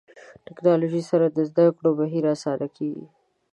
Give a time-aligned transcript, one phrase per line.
[0.45, 3.05] ټکنالوژي سره د زده کړو بهیر اسانه کېږي.